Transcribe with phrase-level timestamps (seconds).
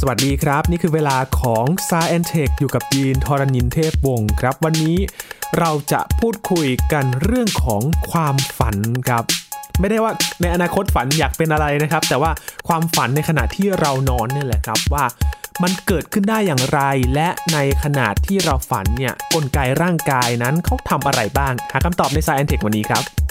[0.00, 4.98] สวัสดีครับ นี่คือเวลาของ s า e n t e c h อยู่กับยีนทรณินเทพวงศ์ครับ วันนี้
[5.58, 9.24] เราจะพูดคุยกันเรื่องของความฝันครับ
[9.80, 12.30] ไม่ได้ว่าในอนาคตฝันอยากเป็นอะไรนะครับ แต่ว่า
[12.68, 15.04] ความฝันในขณะที่เรานอนนี่แหละครับว่า
[15.62, 16.80] มันเกิดขึ้นได้อย่างไร
[17.14, 23.25] และในขณะที่เราฝันเนี่ยกลไกร่างกายนั้นเขาทำอะไรบ้าง หาคำตอบใน s า e n t e c h วันนี้ครับ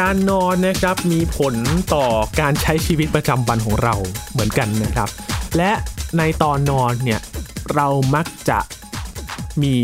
[0.00, 1.54] การนอนนะครับมีผล
[1.94, 2.06] ต่อ
[2.40, 3.94] การใช้ชีวิตประจำวันของเรา
[4.32, 5.08] เหมือนกันนะครับ
[5.56, 5.72] และ
[6.18, 7.20] ในตอนนอนเนี่ย
[7.74, 8.58] เรามักจะ
[9.62, 9.76] มี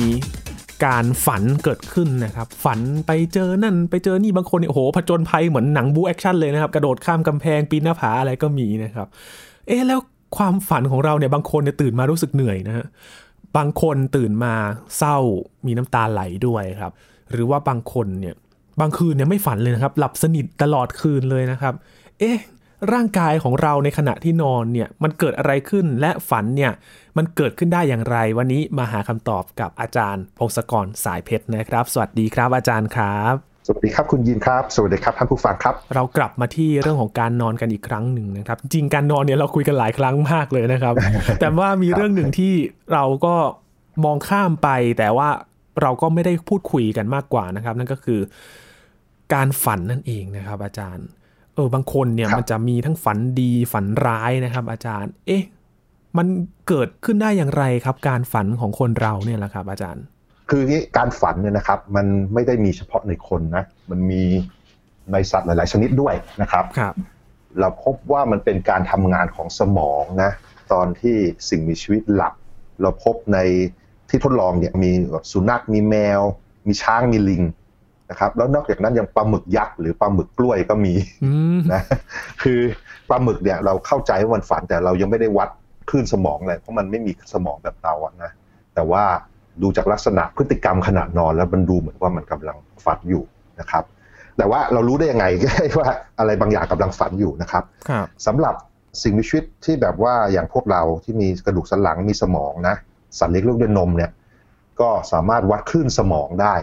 [0.84, 9.06] การฝันเกิดขึ้นนะครับ ฝันไปเจอนั่นไปเจอนี่บางคนเนี่ยโอ้โหผจญภัยเหมือนหนังบู๊แอคชั่นเลยนะครับ กระโดดข้ามกำแพงปีนหน้าผาอะไรก็มีนะครับ
[9.66, 10.01] เอ๊แล้ว
[10.37, 12.87] ความฝันของเราเนี่ยบางคนเนี่ยตื่นมารู้สึกเหนื่อยนะฮะ
[13.56, 14.54] บางคนตื่นมา
[14.99, 15.18] เศร้า
[15.66, 16.93] มีน้ำตาไหลด้วยครับ
[17.30, 18.34] หรือว่าบางคนเนี่ย
[18.80, 21.75] บางคืนเนี่ยไม่ฝันเลยนะครับ หลับสนิทตลอดคืนเลยนะครับ
[22.21, 22.39] เอ๊ะ
[22.93, 26.73] ร่างกายของเราในขณะที่นอนเนี่ยมันเกิดอะไรขึ้นและฝันเนี่ย
[27.17, 33.35] มันเกิดขึ้นได้อย่างไร วันนี้มาหาคำตอบกับอาจารย์ พงศกรสายเพชรนะครับ สวัสดีครับอาจารย์ครับ
[33.67, 40.95] สวัสดีครับคุณยินครับ สวัสดีครับท่านผู้ฟังครับ เรากลับมาที่เรื่องของการนอนกันอีกครั้งหนึ่งนะครับ จริงการนอนเนี่ยเราคุยกันหลายครั้งมากเลยนะครับ
[41.41, 42.52] แต่ว่ามีเรื่องหนึ่งที่
[42.93, 43.35] เราก็
[44.05, 45.29] มองข้ามไป แต่ว่า
[45.83, 48.21] เราก็ไม่ได้พูดคุยกันมากกว่านะครับ นั่นก็คือ
[49.35, 51.07] การฝันนั่นเองนะครับ อาจารย์
[51.55, 55.43] เออบางคนเนี่ยครับมันจะมีทั้งฝันดีฝันร้ายนะครับ อาจารย์ เอ๊ะ
[56.19, 56.27] มัน
[56.69, 60.05] เกิดขึ้นได้อย่างไรครับ การฝันของคนเราเนี่ยแหละครับ อาจารย์
[60.49, 64.22] คืออย่างนี้การฝันเนี่ยนะครับ มันไม่ได้มีเฉพาะในคนนะมันมี
[65.12, 66.95] ในสัตว์หลาย ๆ ชนิดด้วยนะครับครับ
[67.61, 70.31] เราพบว่ามันเป็นการทำงานของสมองนะ
[70.72, 71.17] ตอนที่
[71.49, 72.34] สิ่งมีชีวิตหลับ
[72.81, 73.39] เราพบใน
[74.09, 76.21] ที่ทดลองเนี่ยมีแบบสุนัขมีแมว
[76.67, 77.43] มีช้างมีลิง
[78.10, 80.94] นะครับแล้วนอกจากนั้นยังปลาหมึกยักษ์หรือปลาหมึกกล้วยก็มี
[81.25, 81.82] อืมนะ
[82.42, 82.60] คือ
[83.09, 85.48] ปลาหมึกเนี่ยเราเข้าใจว่ามันฝันแต่เรายังไม่ได้วัด
[85.91, 88.31] คลื่นสมองเลยเพราะมันไม่มีสมองแบบเราอะนะ
[88.75, 89.04] แต่ว่า
[89.62, 93.25] ดูจากลักษณะพฤติกรรมขณะนอนแล้วมันดูเหมือนว่ามันกำลังฝันอยู่
[93.60, 93.84] นะครับ
[94.36, 95.26] แต่ว่าเรารู้ได้ยังไง
[95.78, 95.88] ว่า
[96.19, 98.54] อะไรบางอย่างกำลังฝันอยู่นะครับครับสำหรับ
[99.03, 102.75] สิ่งมีชีวิตที่แบบว่าอย่างพวกเราที่มีกระดูกสันหลังมีสมองนะ
[103.19, 104.10] สัตว์เลี้ยงลูกด้วยนมเนี่ย
[104.81, 106.54] ก็สามารถวัดคลื่นสมองได้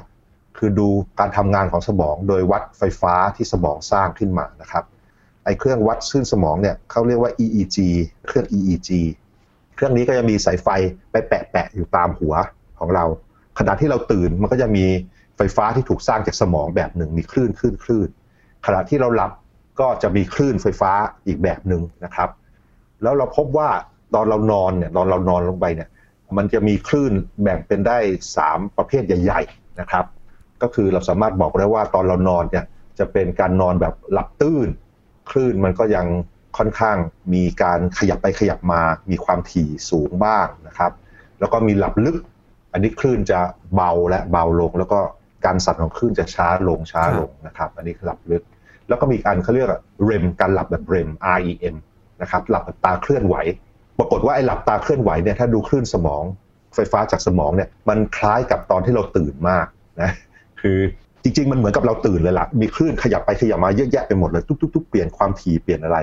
[0.57, 0.87] คือดู
[1.19, 4.83] การทำงานของสมองโดยวัดไฟฟ้าที่สมองสร้างขึ้นมานะครับ
[5.45, 7.77] ไอ้เครื่องวัดคลื่นสมองเนี่ยเขาเรียกว่า EEG
[8.27, 8.89] เครื่อง EEG
[9.75, 10.67] เครื่องนี้ก็จะมีสายไฟ
[11.11, 12.33] ไปแปะๆอยู่ตามหัว
[12.79, 13.05] ของเรา
[13.59, 14.85] ขณะที่เราตื่นมันก็จะมี
[15.37, 18.09] ไฟฟ้าที่ถูกสร้างจากสมองแบบหนึ่งมีคลื่นคลื่นคลื่น
[18.65, 19.31] ขณะที่เราหลับ
[19.79, 20.91] ก็จะมีคลื่นไฟฟ้า
[21.27, 22.29] อีกแบบหนึ่งนะครับ
[23.01, 23.69] แล้วเราพบว่า
[24.13, 25.89] ตอนเรานอนเนี่ยตอนเรานอนลงไปเนี่ย
[26.37, 27.97] มันจะมีคลื่นแบ่งเป็นได้
[28.37, 30.05] 3 ประเภทใหญ่ ๆ นะครับ
[30.61, 32.65] ก็คือเราสามารถบอกได้ว่าตอนเรานอนเนี่ย
[32.99, 34.67] จะเป็นการนอนแบบหลับตื้น
[35.29, 36.05] คลื่นมันก็ยัง
[36.57, 36.97] ค่อนข้าง
[37.33, 40.91] มีการขยับไปขยับมามีความถี่สูงบ้างนะครับ
[41.39, 42.17] แล้วก็มีหลับลึก
[42.73, 43.39] อันนี้คลื่นจะ
[43.75, 44.99] เบาและเบาลง แล้วก็
[45.45, 48.43] การสั่นของคลื่นจะช้าลงช้าลงนะครับ อันนี้หลับลึก
[48.87, 49.79] แล้วก็มีกอันเขาเรียกว่า
[50.09, 51.75] REM การหลับแบบ REM REM
[52.21, 53.35] นะครับหลับแบบตาเคลื่อนไหว
[53.97, 56.23] ปรากฏว่าไอ้หลับตาเคลื่อนไหวเนี่ยถ้าดูคลื่นสมอง
[56.75, 59.65] ไฟฟ้าจากสมองเนี่ยมันคล้ายกับตอนที่เราตื่นมาก
[60.01, 60.11] นะ
[60.61, 60.77] คือ
[61.23, 64.43] จริงๆ มันเหมือนกับเราตื่นเลยล่ะ มีคลื่นขยับไปขยับมาเยอะแยะไปหมดเลย
[64.75, 65.97] ทุกๆๆเปลี่ยนความถี่เปลี่ยนอะไร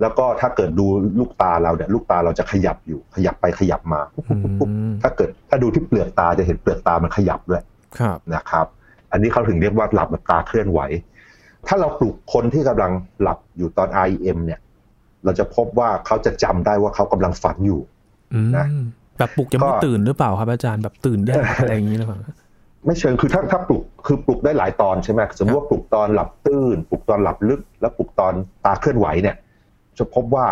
[0.00, 0.86] แล้วก็ถ้าเกิดดู
[1.18, 7.62] ลูกตาเราเนี่ยลูกตาเราจะขยับอยู่ ขยับไปขยับมาปุ๊บปุ๊บปุ๊บปุ๊บอืมถ้าเกิดถ้าดูที่เปลือกตาจะเห็นเปลือกตามันขยับด้วย
[7.98, 8.66] ครับนะครับ
[9.12, 10.80] อันนี้เขาถึงเรียกว่าหลับแบบตาเคลื่อนไหว
[11.66, 14.60] ถ้าเราปลุกคนที่กำลังหลับอยู่ตอน REM เนี่ย
[15.24, 17.80] เราจะพบว่าเขาจะจำได้ว่าเขากำลังฝันอยู่
[18.34, 18.66] อืมนะ
[19.18, 22.18] แบบปลุกยังไม่ก็ตื่นหรือเปล่าครับอาจารย์แบบตื่นยากอะไรอย่างนี้หรือเปล่า
[22.84, 29.36] ไม่เชิงคือถ้าถ้าปลุกคือปลุกได้หลายตอนใช่ไหมสมมติว่าปลุกตอนหลับตื้นปลุกตอนหลับลึก แล้วปลุกตอนตาเคลื่อนไหวเนี่ย
[29.98, 30.46] จะพบว่า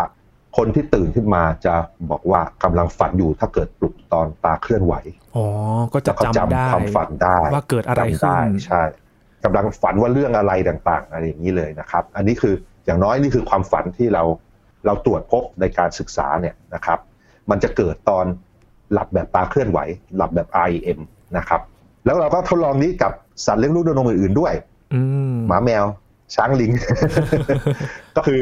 [0.57, 1.73] คนที่ตื่นขึ้นมาจะ
[2.09, 4.93] บอกว่ากำลังฝันอยู่ถ้าเกิดปลุกตอนตาเคลื่อนไหว
[5.35, 5.45] อ๋อ
[5.93, 8.81] ก็จะแล้วก็จำได้ความฝันได้ว่าเกิดอะไรจำขึ้ได้นใช่
[9.43, 12.53] กำลังฝันว่าเรื่องอะไรต่างๆอะไรอย่างนี้เลยนะครับ อันนี้คือ
[12.85, 14.23] อย่างน้อยนี่คือความฝันที่เรา
[14.85, 16.99] เราตรวจพบในการศึกษาเนี่ยนะครับ
[17.49, 18.25] มันจะเกิดตอน
[18.93, 19.79] หลับแบบตาเคลื่อนไหว
[20.15, 20.99] หลับแบบ REM
[21.37, 21.61] นะครับ
[22.05, 23.11] แล้วเราก็ทดลองนี้กับ
[23.45, 24.53] สัตว์เลี้ยงลูกด้วยนมอื่นๆด้วย
[24.93, 25.01] อื
[25.33, 25.85] มหมาแมว
[26.35, 26.71] ช้างลิง
[28.15, 28.41] ก็คือ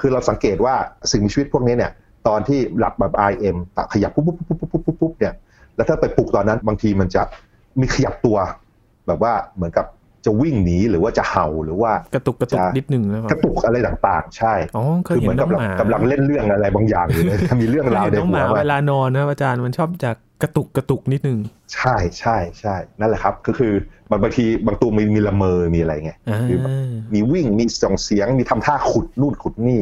[0.00, 0.74] คือเราสังเกตว่า
[1.10, 1.92] สิ่งมีชีวิตพวกนี้เนี่ย
[2.28, 5.34] ตอนที่หลับแบบ REM ตะขยับปุ๊บปุ๊บปุ๊บปุ๊บปุ๊บปุ๊บเนี่ย
[5.76, 7.22] แล้วถ้าไปปลุกตอนนั้นบางทีมันจะ
[7.80, 8.36] มีขยับตัว
[9.06, 9.86] แบบว่าเหมือนกับ
[10.26, 20.10] จะวิ่งหนีหรือว่าจะเห่าหรือว่ากระตุกกระตุกจะนิดหนึ่งแล้วกระตุกอะไรต่างๆ ใช่อ๋อเคยคือเห็เหมืนอนน้กัอบงหมากำลังเล่นเรื่องอะไรบางอย่างอยู่เลยมีเรื่องราวเคยในเห็นน้องหัหวมาว่าเวลานอนนะครับอาจารย์มันชอบจะ
[20.42, 21.38] กระตุกกระตุกนิดหนึ่ง
[21.74, 23.72] ใช่ใช่ใช่นั่นแหละครับ ก็คือ
[24.10, 26.74] บางบางทีบางตัวมีมีละเมอมีอะไรไงอ่าคือแบบ
[27.14, 29.80] มีวิ่งมีส่งเสียงมีทำท่าขุดนู่นขุดนี่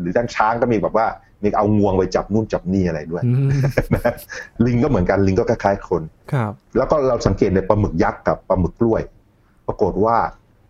[0.00, 1.06] หรือด้านช้างก็มีแบบว่า
[1.42, 3.48] มีเอางวงไปจับนู่นจับนี่อะไรด้วยอืม
[3.94, 4.12] นะ
[4.66, 6.02] ลิงก็เหมือนกันลิงก็คล้ายๆคน
[6.32, 9.02] ครับ แล้วก็เราสังเกตในปลาหมึกยักษ์กับปลาหมึกกล้วย
[9.70, 10.16] ปรากฏว่า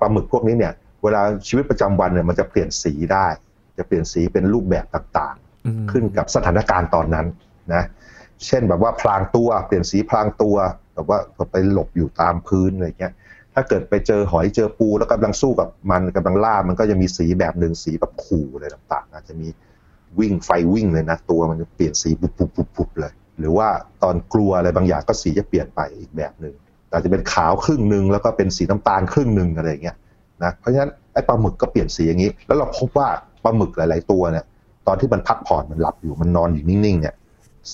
[0.00, 3.26] ปลาหมึกพวกนี้เนี่ยเวลาชีวิตประจำวันเนี่ยมันจะเปลี่ยนสีได้
[3.78, 5.36] จะเปลี่ยนสีเป็นรูปแบบต่าง
[5.66, 7.26] อืมๆขึ้นกับสถานการณ์ตอนนั้น
[7.74, 7.84] นะ
[8.46, 10.56] เช่นแบบว่าพลางตัวเปลี่ยนสีพลางตัว
[10.94, 11.18] แบบว่า
[11.52, 13.12] ไปหลบอยู่ตามพื้นอะไรเงี้ย
[13.54, 19.48] ถ้าเกิดไปเจอหอยเจอปูแล้วกำลังสู้กับมันกำลังล่ามันก็จะมีสีแบบหนึ่งสีแบบขู่อะไรต่างๆอาจจะมี
[20.18, 23.68] วิ่งไฟวิ่งเลยนะตัวมันจะเปลี่ยนสีปุบปุบปุบปุบเลย หรือว่า
[24.02, 26.54] ตอนกลัวอะไรบางอย่างก็สีจะเปลี่ยนไปอีกแบบหนึ่ง
[26.92, 29.96] อาจจะเป็นขาวครึ่งหนึ่งแล้วก็เป็นสีน้ำตาลครึ่งหนึ่งอะไรอย่างเงี้ย
[30.42, 33.08] นะเพราะฉะนั้นไอ้ปลาหมึกก็เปลี่ยนสีอย่างนี้ แล้วเราพบว่า
[33.44, 34.44] ปลาหมึกหลาย ๆตัวเนี่ย
[34.86, 37.14] ตอนที่มันพักผ่อนมันหลับอยู่มันนอนอยู่นิ่งๆเนี่ย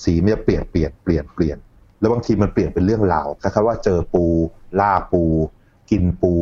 [0.01, 1.57] สีมันจะเปลี่ยนเปลี่ยนเปลี่ยนเปลี่ยน
[1.99, 4.25] แล้วบางทีมันเปลี่ยนเป็นเรื่องราวคล้ายๆว่าเจอปู
[4.79, 5.23] ล่าปู
[5.91, 6.33] กินปู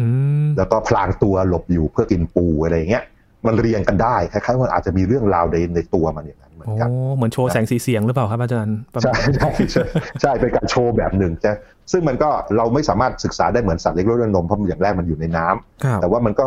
[0.00, 0.06] อื
[0.44, 3.04] มแล้วก็พลางตัวหลบอยู่เพื่อกินปูอะไรอย่างเงี้ย
[3.46, 9.84] มันเรียงกันได้คล้ายๆว่าอาจจะมีเรื่องราวในในตัวมันอย่างนั้นเหมือโอ้นกันเหมือนโชว์แสงสีเสียงหรือเปล่าครับอาจารย์ประมาใช่ณใช่ใช่
[10.20, 11.52] ใช่เป็นการโชว์แบบหนึ่งใช่
[11.92, 16.46] ซึ่งมันก็เราไม่สามารถศึกษาได้เหมือนสัตว์เล็กรดนมเพราะอย่างแรกมันอยู่ในน้ำครับแต่ว่ามันก็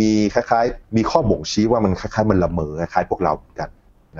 [0.00, 3.68] มีคล้ายๆ มีข้อบ่งชี้ว่ามันคล้ายๆ มันละเมอคล้ายๆพวกเราเหมือนกัน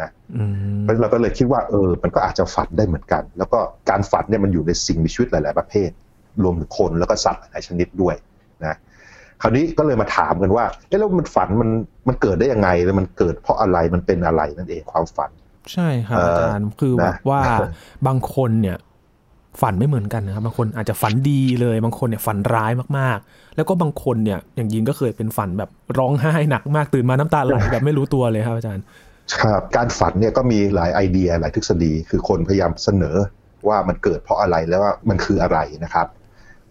[0.01, 3.59] นะอืมเพราะฉะนั้นเราก็เลยคิดว่าเออ มันก็อาจจะฝันได้เหมือนกัน แล้วก็
[3.91, 5.91] การฝันเนี่ยมันอยู่ในสิ่งมีชีวิตหลาย ๆ ประเภท
[6.43, 8.36] รวมถึงคนแล้วก็สัตว์หลายชนิดด้วยนะ
[9.43, 11.71] คราวนี้ก็เลยมาถามกันว่าเอ๊ะแล้วมันฝันมัน
[12.09, 15.31] มันเกิดได้ยังไงแล้วมันเกิดเพราะอะไรมันเป็นอะไรนั่นเองความฝัน
[15.73, 17.43] ใช่ครับเอ่ออาจารย์คือนะแบบว่า
[18.07, 18.77] บางคนเนี่ย
[19.63, 28.85] ฝันไม่เหมือนกันนะครับบางคนอาจจะฝันดีเลยบางคนเนี่ยฝันร้ายมากๆ แล้วก็บางคนเนี่ยอย่างยินก็เคยเป็นฝันแบบร้องไห้หนักมากตื่นมาน้ำตาไหลแบบไม่รู้ตัวเลยครับอาจารย์
[29.41, 33.17] ครับการฝันเนี่ยก็มีหลายไอเดียหลายทฤษฎี คือคนพยายามเสนอ
[33.69, 36.07] ว่ามันเกิดเพราะอะไรแล้วว่ามันคืออะไรนะครับ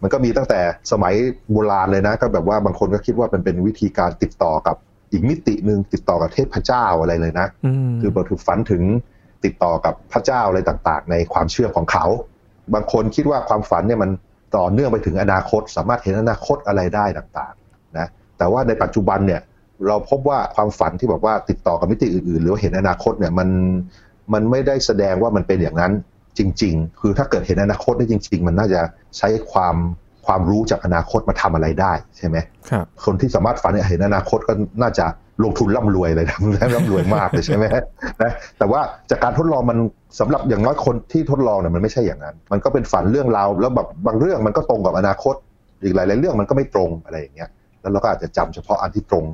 [0.01, 0.59] มันก็มีตั้งแต่
[0.91, 1.13] สมัย
[1.51, 4.75] โบราณเลยนะ ก็แบบว่าบางคนก็คิดว่ามันเป็นวิธีการติดต่อกับ
[5.11, 8.83] อีกมิติหนึ่งติดต่อกับเทพเจ้าอะไรเลยนะอืมคือบอกถึงฝันถึง
[9.45, 12.05] ติดต่อกับพระเจ้าอะไรต่างๆ ในความเชื่อของเขา
[12.73, 14.09] บางคนคิดว่าความฝันเนี่ยมัน
[14.57, 18.07] ต่อเนื่องไปถึงอนาคต สามารถเห็นอนาคตอะไรได้ต่างๆนะ
[18.37, 19.41] แต่ว่าในปัจจุบันเนี่ย
[19.87, 23.49] เราพบว่าความฝันที่บอกว่าติดต่อกับมิติอื่นๆ หรือว่าเห็นอนาคตเนี่ยมัน
[24.33, 25.93] มันไม่ได้แสดงว่ามันเป็นอย่างนั้น
[26.37, 28.81] จริง ๆ คือถ้าเกิดเห็นอนาคตได้จริง ๆ มันน่าจะ
[29.17, 29.75] ใช้ความ
[30.25, 32.37] ความรู้จากอนาคตมาทำอะไรได้ใช่ไหม
[32.69, 35.05] ครับคนที่สามารถฝันเห็นอนาคตก็น่าจะ
[35.43, 36.37] ลงทุนร่ำรวยเลยนะ
[36.75, 37.65] ร่ำรวยมากเลยใช่ไหม
[38.21, 39.77] นะแต่ว่าจากการทดลองมัน
[40.19, 45.35] สำหรับอย่างน้อยคนที่ทดลองเนี่ยมันไม่ใช่อย่างนั้น มันก็เป็นฝันเรื่องราวแล้วแบบบางเรื่องมันก็ตรงกับอนาคต
[45.83, 47.49] อีกหลายๆเรื่องมันก็ไม่ตรงอะไรอย่างเงี้ย
[47.81, 49.25] แล้วเราก็อาจจะจำเฉพาะอันที่ตรง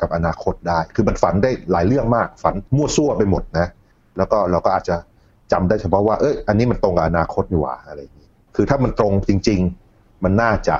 [0.00, 3.66] กับอนาคตได้ คือมันฝันได้หลายเรื่องมากฝันมั่วซั่วไปหมดนะ
[4.16, 4.96] แล้วก็เราก็อาจจะ
[5.52, 9.60] จำได้เฉพาะว่าเอ้ยอันนี้มันตรงกับอนาคตนี่หว่าอะไรอย่างนี้คือถ้ามันตรงจริง
[9.92, 10.76] ๆ มันน่าจะ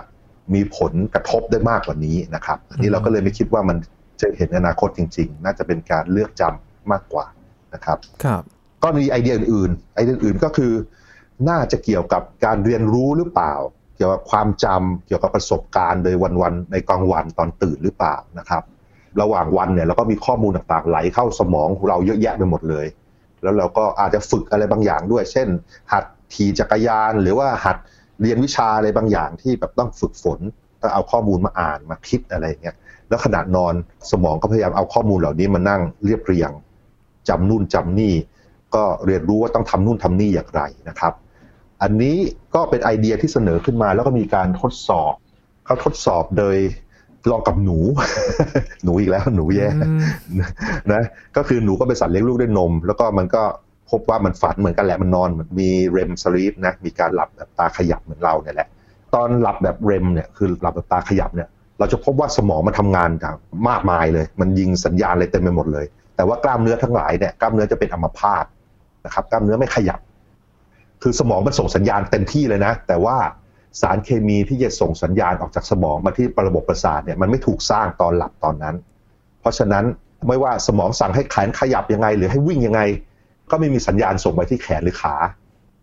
[0.54, 3.76] มีผลกระทบได้มากกว่านี้นะครับอันนี้เราก็เลยไม่คิดว่ามัน
[4.20, 7.26] จะเห็นอนาคตจริง ๆ น่าจะเป็นการเลือกจำมากกว่า
[7.74, 8.42] นะครับครับ
[8.82, 10.72] ก็มีไอเดียอื่นๆไอเดียอื่นก็คือ
[11.48, 13.54] น่าจะเกี่ยวกับการเรียนรู้หรือเปล่า
[13.96, 18.62] เกี่ยวกับความจำเกี่ยวกับประสบการณ์โดยวันๆในกลางวันตอนตื่นหรือเปล่านะครับ
[19.20, 22.86] ระหว่างวันเนี่ยเราก็มีข้อมูลต่างๆ ไหลเข้าสมองของเราเยอะแยะไปหมดเลย
[23.46, 25.48] แล้วเราก็อาจจะฝึกอะไรบางอย่างด้วย เช่น
[25.92, 27.76] หัดขี่จักรยาน หรือว่าหัด
[28.20, 30.38] เรียนวิชาอะไรบางอย่างที่แบบต้องฝึกฝน
[30.80, 32.76] ต้องเอาข้อมูลมาอ่านมาคิดอะไรเงี้ย
[33.08, 33.74] แล้วขณะนอน
[34.10, 36.50] สมองก็พยายามเอาข้อมูลเหล่านี้มานั่งเรียบเรียง
[37.28, 38.14] จำนู่นจำนี่
[38.74, 41.12] ก็เรียนรู้ว่าต้องทำนู่นทำนี่อย่างไรนะครับ
[41.82, 42.16] อันนี้
[42.54, 45.12] ก็เป็นไอเดียที่เสนอขึ้นมาแล้วก็มีการทดสอบ
[45.64, 46.56] เขาทดสอบโดย
[47.30, 47.78] ลองกับหนู
[48.84, 50.00] หนูอีกแล้วหนูแย่อืม
[50.92, 51.02] นะ
[51.36, 53.42] ก็คือหนูก็เป็นสัตว์เลี้ยงลูกด้วยนม แล้วก็มันก็
[53.90, 58.68] พบว่ามันฝันเหมือนกันแหละมันนอนเหมือนมีเรมสลีปนะมีการหลับแบบตาขยับเหมือนเราเนี่ยแหละ
[59.14, 63.36] ตอนหลับแบบเรมเนี่ยคือหลับแบบตาขยับเนี่ยเราจะพบว่าสมองมันทำงานอย่าง
[63.68, 68.44] มากมายเลย มันยิงสัญญาณอะไรเต็มไปหมดเลย แต่ว่ากล้ามเนื้อทั้งหลายเนี่ยกล้ามเนื้อจะเป็นอัมพาต
[69.04, 70.00] นะครับกล้ามเนื้อไม่ขยับ
[71.02, 73.16] คือสมองมันส่งสัญญาณเต็มที่เลยนะ แต่ว่า
[73.80, 78.74] สารเคมีที่จะส่งสัญญาณออกจากสมองมาที่ระบบประสาทเนี่ยมันไม่ถูกสร้างตอนหลับตอนนั้น
[79.40, 79.84] เพราะฉะนั้น
[80.28, 82.80] ไม่ว่าสมองสั่งให้แขนขยับยังไง หรือให้วิ่งยังไง
[83.50, 85.16] ก็ไม่มีสัญญาณส่งไปที่แขนหรือขา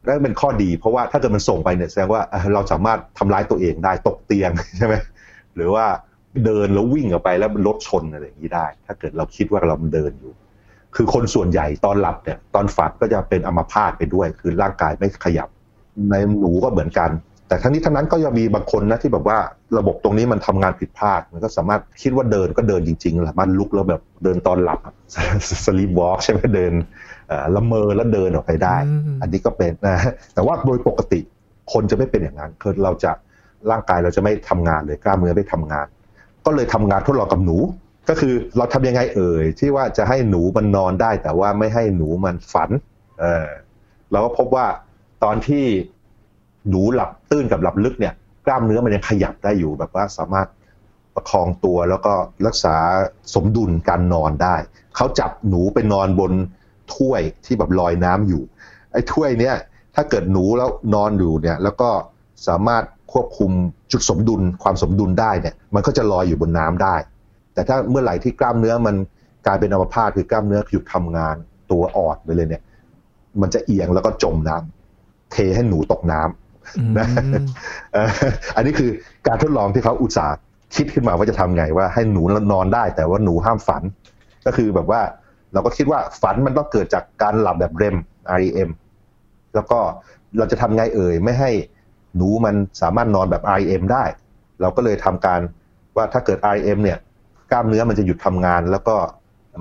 [0.08, 2.22] นั่นเป็นข้อดี เพราะว่าถ้าเกิดมันส่งไปเนี่ยแสดงว่า
[2.54, 4.96] เราสามารถทำร้ายตัวเองได้ตกเตียงใช่ไหม
[5.56, 5.86] หรือว่า
[6.46, 10.34] เดินแล้ววิ่งออกไปแล้วรถชนอะไรอย่างนี้ได้ ถ้าเกิดเราคิดว่าเราเดินอยู่
[10.96, 15.50] คือคนส่วนใหญ่ตอนหลับเนี่ยตอนฝันก็จะเป็นอัมพาตไปด้วย คือร่างกายไม่ขยับ
[16.10, 17.10] ในหนูก็เหมือนกัน
[17.54, 19.38] แแต่ทั้งนี้ทั้งนั้นก็ยังมีบางคนนะที่แบบว่า
[19.78, 24.80] ระบบตรงนี้มันทำงานผิดพลาด มันก็สามารถคิดว่าเดินก็เดินจริงๆแหละมันลุกแล้วแบบเดินตอนหลับ
[25.66, 26.74] สลีปวอล์กใช่ไหมเดิน
[27.56, 28.78] ละเมอแล้วเดินออกไปได้
[29.22, 29.98] อันนี้ก็เป็นนะ
[30.34, 31.20] แต่ว่าโดยปกติ
[31.74, 33.12] คนจะไม่เป็นอย่างนั้นคือเราจะ
[33.72, 35.88] ร่างกายเราจะไม่ทำงานเลยกล้ามเนื้อไม่ทำงาน
[36.46, 37.58] ก็เลยทำงานทดลองกับหนู
[38.10, 42.70] ก็คือเราทำยังไงเอ่ยที่ว่าจะให้หนูมันนอนได้ แต่ว่าไม่ให้หนูมันฝัน
[43.20, 43.48] เออ
[44.12, 44.66] เราก็พบว่า
[45.24, 45.66] ตอนที่
[46.70, 48.14] หนูหลับตื้นกับหลับลึกเนี่ย
[48.46, 50.48] กล้ามเนื้อมันยังขยับได้อยู่แบบว่าสามารถ
[51.16, 52.14] ประคองตัวแล้วก็
[52.48, 52.76] รักษา
[53.34, 54.56] สมดุลการนอนได้
[54.96, 56.32] เขาจับหนูไปนอนบน
[56.96, 58.44] ถ้วยที่แบบลอยน้ำอยู่
[58.92, 59.56] ไอ้ถ้วยเนี้ย
[59.96, 61.90] ถ้าเกิดหนูแล้วนอนอยู่เนี่ยแล้วก็
[62.48, 63.52] สามารถควบคุม
[63.92, 66.96] จุดสมดุลความสมดุลได้เนี่ยมันก็จะลอยอยู่บนน้ำได้
[67.54, 68.96] แต่ถ้าเมื่อไหร่ที่กล้ามเนื้อมัน
[69.46, 71.36] กลายเป็นอัมพาตคือกล้ามเนื้อหยุดทำงาน
[71.72, 72.64] ตัวอ่อนไปเลยเนี่ย
[73.42, 76.43] มันจะเอียงแล้วก็จมน้ำเทให้หนูตกน้ำ
[76.98, 77.08] นะ
[78.56, 78.90] อันนี้คือ
[79.28, 80.36] การทดลองที่เขาอุตส่าห์
[80.76, 83.84] คิดขึ้นมาว่าจะทำไงว่าให้หนูนอนได้ แต่ว่าหนูห้ามฝัน
[84.46, 85.02] ก็คือแบบว่า
[85.54, 87.96] เราก็คิดว่าฝันมันต้องเกิดจากการหลับแบบเรม
[88.40, 88.70] REM
[89.56, 89.80] แล้วก็
[90.38, 91.52] เราจะทำไงเอ่ยไม่ให้
[92.16, 94.04] หนูมันสามารถนอนแบบ REM ได้
[94.62, 95.40] เราก็เลยทำการ
[95.96, 96.98] ว่าถ้าเกิด REM เนี่ย
[97.52, 98.96] กล้ามเนื้อมันจะหยุดทำงาน แล้วก็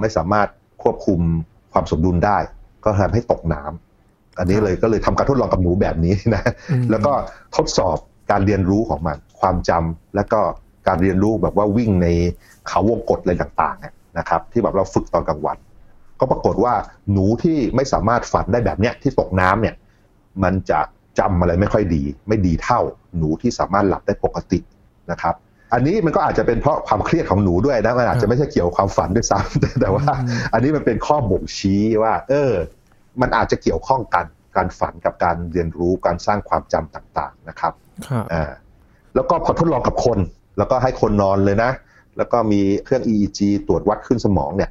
[0.00, 0.48] ไม่สามารถ
[0.82, 1.20] ควบคุม
[1.72, 2.38] ความสมดุลได้
[2.84, 3.91] ก็ทำให้ตกน้ำ
[4.38, 6.42] อันนี้เลยก็เลยทำการทดลองกับหนูแบบนี้นะ
[6.90, 7.12] แล้วก็
[7.56, 7.96] ทดสอบ
[8.30, 10.40] การเรียนรู้ของมัน ความจำแล้วก็
[10.88, 12.06] การเรียนรู้แบบว่าวิ่งใน
[12.68, 15.58] เขาวงกฏอะไรต่างๆนะครับ ที่แบบเราฝึกตอนกลางวัน
[16.20, 16.74] ก็ปรากฏว่า
[17.12, 19.74] หนูที่ไม่สามารถฝันได้แบบเนี้ยที่ตกน้ำเนี่ย
[20.42, 20.80] มันจะ
[21.18, 22.80] จำอะไรไม่ค่อยดี ไม่ดีเท่า
[23.18, 24.58] หนูที่สามารถหลับได้ปกติ
[25.10, 25.34] นะครับ
[25.72, 30.06] อันนี้มันก็อาจจะเป็นเพราะความเครียดของหนูด้วยนะมันอาจจะไม่ใช่เกี่ยวกับความฝันด้วยซ้ำแต่ว่า
[30.52, 32.52] อันนี้มันเป็นข้อบ่งชี้ว่า เออ
[33.20, 34.26] มันอาจจะเกี่ยวข้องกัน
[34.56, 37.72] การฝันกับการเรียนรู้การสร้างความจำต่างๆนะครับ
[38.32, 38.50] อ่า
[39.14, 40.18] แล้วก็พอทดลองกับคน
[40.58, 41.70] แล้วก็ให้คนนอนเลยนะ
[42.16, 44.70] แล้วก็มีเครื่อง EEG ตรวจวัดขึ้นสมองเนี่ย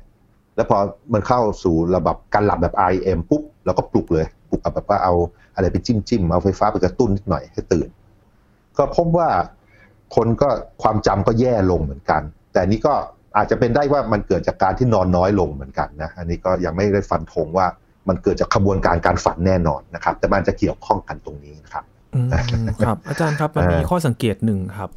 [0.55, 0.77] แล้วพอ
[1.13, 5.13] มันเข้าสู่ระบบการหลับแบบ REM ปุ๊บเราก็ปลุกเลยปลุกแบบว่าเอา
[5.55, 7.89] อะไรไปจิ้มจิ้มเอาไฟฟ้าไปกระตุ้นนิดหน่อยให้ตื่น
[8.77, 9.29] ก็พบว่า
[10.15, 10.49] คนก็
[10.83, 12.21] ความจำก็แย่ลงเหมือนกัน
[12.53, 12.93] แต่นี้ก็
[13.37, 17.67] อาจจะเป็นได้ว่ามันเกิดจากการที่นอนน้อยลงเหมือนกันนะ อันนี้ก็ยังไม่ได้ฟันธงว่า
[18.09, 21.83] มันเกิดจากขบวนการการฝันแน่นอนนะครับ แต่มันจะเกี่ยวข้องกันตรงนี้นะครับ
[22.85, 24.89] ครับ อาจารย์ครับมันมีข้อสังเกตหนึ่งครับ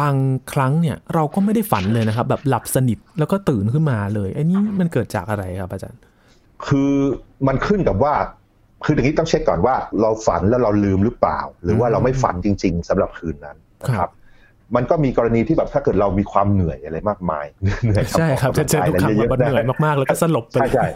[0.00, 0.14] บาง
[0.52, 6.00] ครั้งเนี่ยเราก็ไม่ได้ฝันเลยนะครับ แบบหลับสนิทแล้วก็ตื่นขึ้นมาเลยไอ้นี้มันเกิดจากอะไรครับ อาจารย์
[6.66, 6.92] คือ
[7.46, 8.14] มันขึ้นกับว่า
[8.84, 14.10] คืออย่างนี้ต้องเช็คก่อนว่าเราฝันแล้วเราลืมหรือเปล่า หรือว่าเราไม่ฝันจริง ๆสำหรับคืนนั้นนะครับ
[14.76, 17.46] มันก็มีกรณีที่แบบถ้าเกิดเรามีความเหนื่อยอะไรมากมาย
[17.84, 20.86] เหนื่อยใช่ครับจะเจอทุกครั้งมันเหนื่อยมากๆแล้วก็สลบไปใช่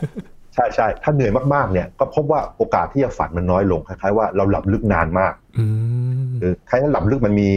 [0.54, 5.34] ใช่ใช่ใช่ถ้าเหนื่อยมากๆเนี่ยก็พบว่าโอกาสที่จะฝันมันน้อยลงคล้ายๆว่าเราหลับลึกนานมาก
[6.40, 7.50] คือคล้ายๆหลับลึกมันมี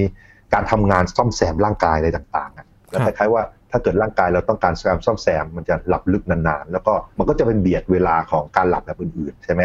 [0.54, 9.62] การทำงานซ่อมแซมร่างกายอะไรต่างๆแล้วคล้ายๆว่าถ้าเกิดร่างกายเราต้องการการซ่อมแซมมันจะหลับลึกนานๆ แล้วก็มันก็จะเป็นเบียดเวลาของการหลับแบบอื่นๆใช่ไหม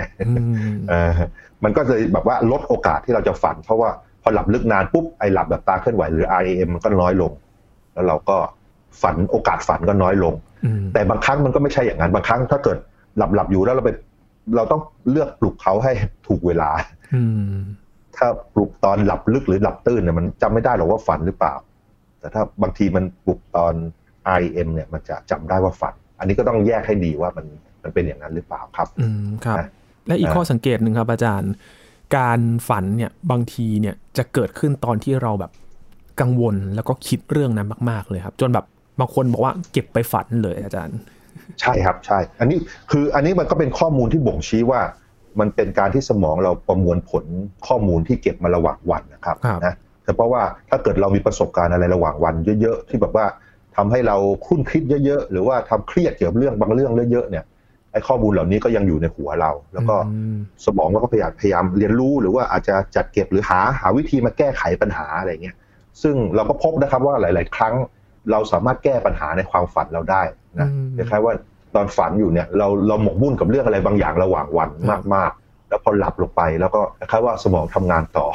[1.64, 3.90] มันก็เลยแบบว่าลดโอกาสที่เราจะฝัน เพราะว่า
[4.23, 7.33] พอหลับลึกนานปุ๊บไอหลับแบบตาเคลื่อนไหวหรือ REM มันก็น้อยลง
[7.95, 8.37] แล้วเราก็
[9.02, 10.35] ฝันโอกาสฝันก็น้อยลง
[10.92, 12.78] แต่บางครั้งมันก็ไม่ใช่อย่างนั้นบางครั้งถ้าเกิด
[13.18, 13.90] หลับหลับอยู่แล้วเราไป
[14.56, 14.80] เราต้อง
[15.11, 15.92] เลือกปลุกเขาให้
[16.26, 16.70] ถูกเวลา
[18.16, 21.54] ถ้าปลุกตอนหลับลึกหรือหลับตื่นเนี่ยมันจำไม่ได้หรอกว่าฝันหรือเปล่า
[22.20, 23.75] แต่ถ้าบางทีมันปลุกตอน
[24.40, 27.46] REM เนี่ยมันจะจำได้ว่าฝัน อันนี้ก็ต้องแยกให้ดีว่ามัน
[27.82, 29.56] มันเป็นอย่างนั้นหรือเปล่าครับ อืมครับ
[30.06, 31.52] และอีกข้อสังเกตหนึ่งครับ อาจารย์
[32.16, 35.52] การฝันเนี่ยบางทีเนี่ยจะเกิดขึ้นตอนที่เราแบบ
[36.20, 38.64] กังวลแล้วก็คิดเรื่องนั้นมาก ๆ เลยครับ จนแบบ
[39.00, 40.99] บางคนบอกว่าเก็บไปฝันเลยอาจารย์
[41.61, 42.59] ใช่ครับใช่ อันนี้
[42.90, 44.81] คืออันนี้มันก็เป็นข้อมูลที่บ่งชี้ว่า
[45.40, 47.25] มันเป็นการที่สมองเราประมวลผล
[47.66, 49.75] ข้อมูลที่เก็บมาระหว่างวันนะครับนะ
[50.05, 53.26] แต่เพราะว่าถ้าเกิดเรามีประสบการณ์อะไรระหว่างวันเยอะๆที่แบบว่า
[53.76, 54.16] ทำให้เรา
[54.47, 57.45] คุ้นคิดเยอะๆ หรือว่าทำเครียดเกี่ยวกับเรื่องบางเรื่องเยอะๆเนี่ย
[57.93, 59.97] ไอ้ข้อมูลเหล่านี้ก็ยังอยู่ในหัวเรา แล้วก็
[60.64, 65.57] สมองก็พยายามพยายามเรียนรู้หรือว่าอาจจะจัดเก็บหรือหาหาวิธีมาแก้ไขปัญหาอะไรเงี้ย
[66.02, 67.75] ซึ่งเราก็พบนะครับว่าหลาย ๆ ครั้ง
[68.31, 70.23] เราสามารถแก้ปัญหาในความฝันเราได้
[70.60, 71.32] นะคล้ายๆว่า
[71.75, 74.70] ตอนฝันอยู่เนี่ยเราเราหมกมุ่นกับเรื่องอะไรบางอย่างระหว่างวัน
[75.14, 78.26] มากๆ แล้วพอหลับลงไปแล้วก็คล้ายว่าสมองทำงานต่อ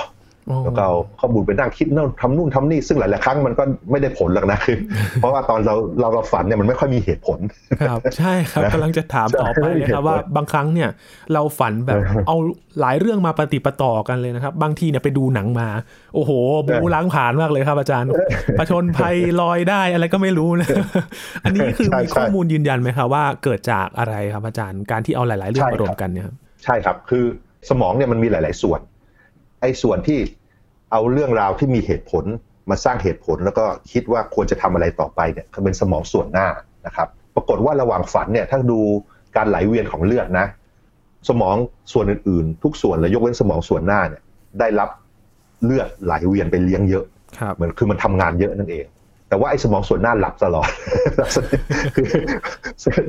[0.64, 4.78] แล้วก็เอาข้อมูลไปนั่งคิดนู่นทำนู่นทำนี่ซึ่งหลาย ๆ ครั้งมันก็ไม่ได้ผลหรอกนะคือ
[5.20, 7.40] เพราะว่าตอนเราเราเราฝันเนี่ยมันไม่ค่อยมีเหตุผล
[7.90, 10.90] ครับใช่ครับกำลังจะถามต่อไปนะครับว่าบางครั้งเนี่ย
[11.34, 12.36] เราฝันแบบเอา
[12.82, 15.68] หลายเรื่องมาปฏิปต่อกันเลยนะครับ บางทีเนี่ยไปดูหนังมา
[16.16, 16.32] โอ้โห
[16.68, 18.10] บูล้างผ่านมากเลยครับ อาจารย์
[18.60, 20.68] ประชนภัยลอยได้อะไรก็ไม่รู้นะ
[21.44, 27.24] อันนี้คือมีข้อมูลยืนยันไหมครับว่าเกิดจากอะไรครับอาจารย์การที่เอาหลาย ๆ เรื่องมารวมกันเนี่ยครับใช่ครับคือ
[27.70, 28.80] สมองเนี่ยมันมีหลาย ๆ ส่วน
[29.62, 30.20] ไอ้ส่วนที่
[30.92, 32.26] เอาเรื่องราวที่มีเหตุผล
[32.70, 36.48] มาสร้างเหตุผลแล้วก็คิดว่าควรจะทำอะไรต่อไปเนี่ยคือเป็นสมองส่วนหน้า
[36.86, 38.80] นะครับ ปรากฏว่าระหว่างฝันเนี่ยถ้าดู
[39.36, 40.48] การไหลเวียนของเลือดนะ
[41.30, 41.56] สมอง
[41.94, 44.22] ส่วนอื่นๆ ทุกส่วนเลยยกเว้นสมองส่วนหน้าเนี่ย
[44.60, 44.90] ได้รับ
[45.64, 47.06] เลือดไหลเวียนไปเลี้ยงเยอะ
[47.40, 48.86] ครับเหมือนคือมันทำงานเยอะนั่นเอง
[49.30, 50.70] แต่ว่าไอ้สมองส่วนหน้าหลับตลอด
[51.96, 52.08] คือ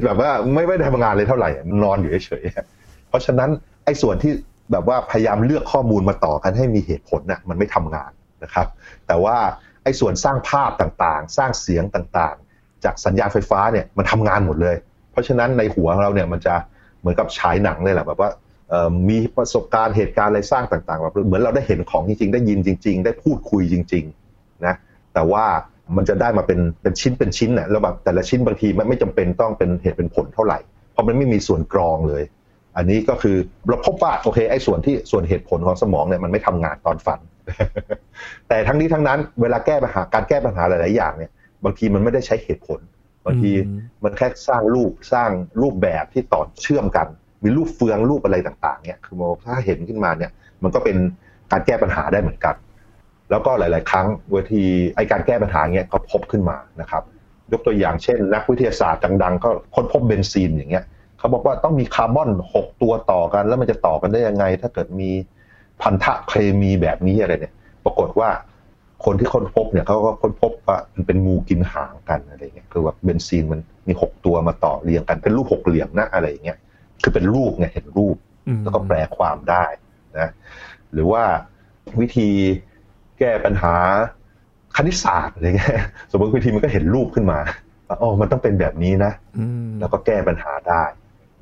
[0.05, 1.51] แบบว่าไม่ไม่ได้ทำงานเลยเท่าไหร่
[1.85, 3.51] นอนอยู่เฉยๆเพราะฉะนั้น
[3.85, 4.33] ไอ้ส่วนที่
[4.73, 8.11] แบบว่าพยายามเลือกข้อมูลมาต่อกันให้มีเหตุผลน่ะมันไม่ทำงาน
[8.45, 8.67] นะครับ
[9.07, 9.37] แต่ว่า
[9.83, 14.77] ไอ้ส่วนสร้างภาพต่างๆ สร้างเสียงต่างๆ จากสัญญาณไฟฟ้าเนี่ยมันทำงานหมดเลย
[15.13, 16.55] เพราะฉะนั้นในหัวของเราเนี่ยมันจะ
[17.01, 18.31] เหมือนกับฉายหนังเลยแหละแบบว่า
[19.09, 24.75] มีประสบการณ์เหตุการณ์อะไรสร้างต่างๆแบบเหมือนเราได้เห็นของจริงๆ ได้ยินจริง ๆ ได้พูดคุยจริงๆนะ
[25.15, 25.45] แต่ว่า
[25.97, 30.59] มันจะได้มาเป็นเป็นชิ้นเป็นชิ้นน่ะแล้วแบบแต่ละชิ้นบางทีมันไม่จำเป็นต้องเป็นเหตุเป็นผลเท่าไหร่
[30.93, 32.23] เพราะมันไม่มีส่วนกรองเลย
[32.77, 33.37] อันนี้ก็คือ
[33.69, 37.21] เราพบว่าโอเคไอ้ส่วนที่ส่วนเหตุผลของสมองเนี่ยมันไม่ทำงานตอนฝัน
[38.49, 41.31] แต่ทั้งนี้ทั้งนั้นเวลาแก้ปัญหาการแก้ปัญหาหลาย ๆ อย่างเนี่ย
[41.65, 42.81] บางทีมันไม่ได้ใช้เหตุผล
[43.27, 45.31] บางทีอืมมันแค่สร้างรูปสร้าง
[45.63, 47.07] รูปแบบที่ต่อเชื่อมกัน
[47.43, 50.31] มีรูปเฟืองรูปอะไรต่าง ๆ เนี่ยคือถ้าเห็นขึ้นมาเนี่ย
[50.63, 50.97] มันก็เป็น
[51.53, 52.55] การแก้ปัญหาได้เหมือนกัน
[53.31, 54.65] แล้วก็หลาย ๆ ครั้งวิธี
[54.97, 57.03] ไอการแก้ปัญหาเนี่ยก็พบขึ้นมานะครับ
[57.53, 60.85] ยกตัวอย่างเช่น นักวิทยาศาสตร์ดัง ๆ ก็ค้นพบเบนซีนอย่างเงี้ย
[61.23, 65.11] เขาบอกว่าต้องมีคาร์บอนหกตัวต่อกัน แล้วมันจะต่อกันได้ยังไง ถ้าเกิดมี
[65.83, 68.29] พันธะเคมีแบบนี้อะไรเนี่ย ปรากฏว่า
[69.05, 76.59] คนที่ค้นพบเนี่ยเขาก็ค้นพบว่ามันเป็นงูกินหางกันอะไรเงี้ยคือว่าเบนซีนมันมีหกตัวมาต่อเรียงกันเป็นรูปหกเหลี่ยมนะอะไรอย่างเงี้ย
[77.03, 78.17] คือเป็นรูปไงเห็นรูป
[78.49, 79.65] อืมแล้วก็แปลความได้
[80.19, 80.29] นะ
[80.93, 81.23] หรือว่า
[82.01, 82.29] วิธี
[83.19, 83.75] แก้ปัญหา
[84.77, 87.41] คณิตศาสตร์อะไรเงี้ยสมมติวิธีมันก็เห็นรูปขึ้นมา
[87.89, 90.83] ว่าอ๋อมันต้องเป็นแบบนี้นะอืมแล้วก็แก้ปัญหาได้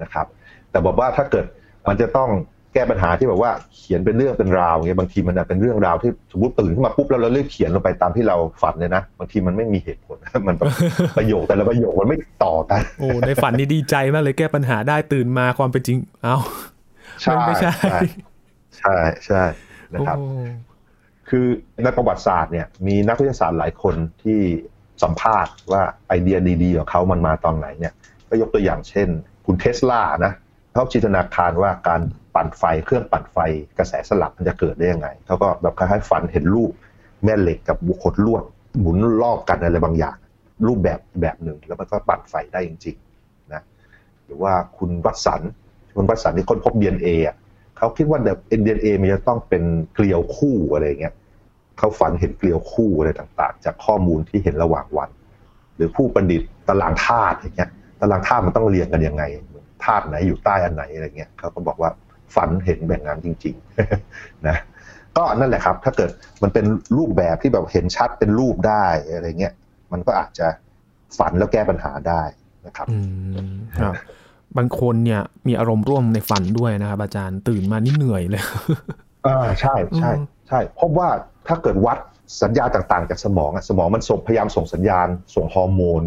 [0.03, 0.27] นะครับ
[0.71, 1.45] แต่บอกว่าถ้าเกิด
[1.89, 2.31] มันจะต้อง
[2.75, 10.17] แก้ปัญหาที่แบบว่าเขียนเป็นเรื่องเป็นราวเงี้ยบางทีมันอาจเป็นเรื่องราวที่สมมติตื่นขึ้นมาปุ๊บแล้วเราเลือกเขียนลงไปตามที่เราฝันเลยนะบางทีมันไม่มีเหตุผล
[10.47, 10.67] มันแบบ
[11.19, 16.37] ประโยคแต่ละประโยคมันไม่ต่อกันโอ้ในฝันนี่ดีใจมากเลยแก้ปัญหาได้ตื่นมาความเป็นจริงเอ้า
[17.31, 17.73] มันไม่ใช่
[18.79, 18.97] ใช่
[19.27, 19.43] ใช่
[19.95, 20.27] นะครับโอ้
[21.29, 21.47] คือ
[21.85, 24.41] ในประวัติศาสตร์เนี่ยมีนักวิทยาศาสตร์หลายคนที่
[25.03, 27.93] สัมภาษณ์ว่าไอเดียดีๆของเขามันมาตอนไหนเนี่ย
[28.29, 29.09] ก็ยกตัวอย่างเช่น
[29.47, 30.33] คุณเทสลานะ
[30.73, 32.01] เขาจินตนาการว่าการ
[32.35, 33.39] ปั่นไฟเครื่องปั่นไฟ
[33.79, 36.71] กระแสสลับมันจะเกิดได้ยังไงเขาก็แบบคล้ายๆฝันเห็นรูป
[37.25, 38.43] แม่เหล็กกับบุคคลลวด
[38.81, 40.17] หมุนรอบกันอะไรบางอย่าง
[40.67, 43.63] รูปแบบแบบหนึ่งแล้วมันก็ปั่นไฟได้จริงๆนะ
[44.25, 45.41] หรือว่าคุณวัตสัน
[45.97, 47.37] คุณวัตสันที่ค้นพบ DNA อะ
[47.79, 49.63] เขาคิดว่าแบบ DNA มันจะต้องเป็น
[49.95, 51.15] เกลียวคู่อะไรเงี้ย
[51.79, 55.11] เขาฝันเห็นเกลียวคู่อะไรต่างๆ จากข้อมูลที่เห็นระหว่างวัน
[55.77, 59.23] หรือผู้ประดิษฐ์ตารางธาตุอย่างเงี้ย ตารางธาตุมันต้องเรียงกันยังไง
[59.85, 61.91] ธาตุไหนอยู่ใต้อันไหนอะไรเงี้ยเขาก็บอกว่า
[62.35, 64.57] ฝันเห็นแบบนั้นจริงๆนะ
[65.17, 66.11] ก็นั่นแหละครับ ถ้าเกิด
[66.43, 68.85] มันเป็นรูปแบบที่แบบเห็นชัดเป็นรูปได้
[69.15, 69.55] อะไรเงี้ย
[69.93, 70.47] มันก็อาจจะ
[71.19, 72.23] ฝันแล้วแก้ปัญหาได้
[72.67, 72.99] นะครับอื
[73.51, 73.95] มครับ
[74.57, 78.43] บางคนเนี่ยมีอารมณ์ร่วมในฝันด้วยนะครับ อาจารย์ตื่นมานี่เหนื่อยเลย
[79.27, 81.09] อ่าใช่ใช่อืมใช่พบว่า
[81.49, 81.99] ถ้าเกิดวัด
[82.43, 86.03] สัญญาณต่าง ๆ จากสมองอะสมองมันส่งพยายามส่งสัญญาณ ส่งฮอร์โมน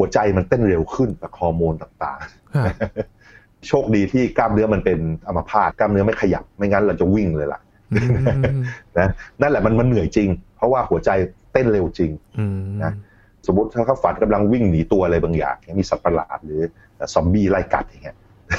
[0.00, 2.18] หัวใจมันเต้นเร็วขึ้นจากฮอร์โมนต่าง
[2.54, 7.60] ครับๆโชคดีที่กล้ามเนื้อมันเป็นอัมพาตกล้ามเนื้อไม่ขยับ ไม่งั้นเราจะวิ่งเลยล่ะ
[7.92, 7.98] อื
[8.54, 8.54] ม
[8.98, 9.08] นะ
[9.40, 11.10] นั่นแหละมันมันเหนื่อยจริง เพราะว่าหัวใจ
[11.52, 12.92] เต้นเร็วจริงอืมนะ
[13.46, 16.60] สมมติถ้าเขาฝันกำลังวิ่งหนีตัวอะไรบางอย่างมีสัตว์ประหลาดหรือ
[17.14, 18.16] ซอมบี้ไล่กัดอย่างเงี้ย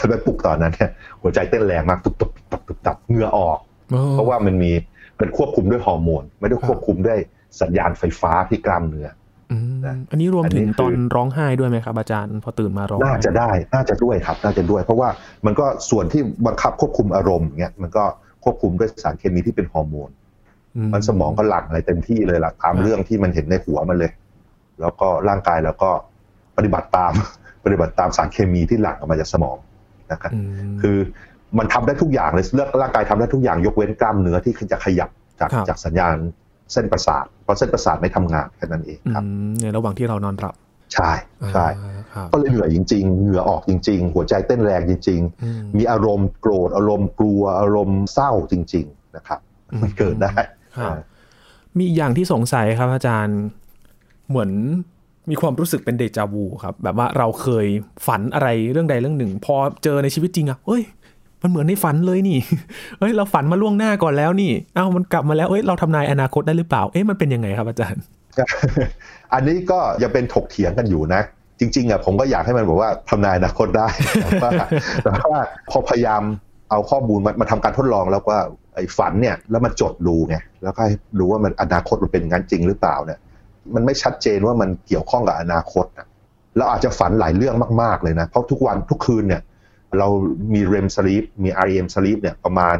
[0.09, 0.89] ไปปลุกตอนนั้นเนี่ย
[1.21, 4.71] หัวใจเต้นแรงมากตุบตุบตุบตุบตับเหงื่อออกโอ้เพราะว่ามันมี
[5.19, 7.19] มันควบคุมด้วยฮอร์โมน ไม่ได้ควบคุมด้วย
[7.61, 9.07] สัญญาณไฟฟ้าที่กล้ามเนื้อ
[9.51, 15.09] อืมนะอันนี้รวมอันนี้ถึงคือตอนร้องไห้ด้วยไหมครับอาจารย์พอตื่นมาร้องน่าไห้จะได้น่าจะด้วยครับ น่าจะด้วย เพราะว่า
[15.45, 18.03] มันก็ส่วนที่บังคับควบคุมอารมณ์เงี้ยมันก็
[18.43, 20.09] ควบคุมด้วยสารเคมีที่เป็นฮอร์โมน
[20.93, 24.11] มันสมองก็หลั่งอะไรเต็มที่เลยล่ะตามเรื่องที่มันเห็นในหัวมันเลย
[24.81, 25.89] แล้วก็ร่างกายแล้วก็
[26.57, 27.13] ปฏิบัติตาม
[27.65, 29.57] ปฏิบัติตามสารเคมีที่หลั่งออกมาจากสมอง
[30.11, 30.39] นะครับอื
[30.71, 30.97] มคือ
[31.57, 35.09] มันทำได้ทุกอย่างเลยเลือกร่างกายทำได้ทุกอย่างยกเว้นกล้ามเนื้อที่จะขยับ
[35.39, 36.15] จากครับจากสัญญาณ
[36.73, 40.55] เส้นประสาท เพราะเส้นประสาทไม่ทำงานแค่นั้นเองครับอืมในระหว่างที่เรานอนหลับ
[40.93, 41.11] ใช่
[41.53, 49.39] ใช่อ่าครับก็เลยเหนื่อยจริง ๆ เหงื่อออกจริง ๆ หัวใจเต้นแรงจริงอืมๆมีอารมณ์โกรธอารมณ์กลัวอารมณ์เศร้าจริง ๆ นะครับ
[49.71, 50.33] อืมมันเกิดได้
[50.77, 50.99] ครับอ่า
[51.77, 53.39] มีอีกอย่างที่สงสัยครับอาจารย์
[54.29, 54.51] เหมือน
[55.29, 57.67] มีความรู้สึกเป็นเดจาวูครับ แบบว่าเราเคย
[58.07, 60.83] ฝันอะไรเรื่องใดเรื่องหนึ่ง พอเจอในชีวิตจริงอะเอ้ย
[61.41, 62.37] มันเหมือนในฝันเลยนี่
[62.99, 68.01] เอ้ยเราฝันมาล่วงหน้าก่อนแล้วนี่เอ้ามันกลับมาแล้วเอ้ยเราทำนายอนาคตได้หรือเปล่า เอ๊ะมันเป็นยังไงครับอาจารย์
[69.33, 71.21] อันนี้ก็ยังเป็นถกเถียงกันอยู่นะ
[71.59, 73.87] จริงๆอะผมก็อยากให้มันบอกว่าทำนายอนาคตได้
[74.23, 74.51] แต่ว่า
[75.03, 76.23] แต่ว่าพอพยายาม
[76.69, 78.39] เอาข้อมูลมามาทำการทดลองแล้วว่า
[78.75, 80.83] ไอ้ฝันเนี่ยแล้วมันจดดูไงแล้วก็
[81.19, 83.19] รู้ว่ามันอนาคตมันเป็นงั้นจริงหรือเปล่าเนี่ย
[83.75, 86.07] มันไม่ชัดเจนว่ามันเกี่ยวข้องกับอนาคตนะ
[86.57, 89.41] เราอาจจะฝันหลายเรื่องมากๆเลยนะเพราะทุกวันทุกคืนเนี่ย
[89.99, 90.07] เรา
[90.53, 92.77] มี REM sleep มี REM sleep เนี่ยประมาณ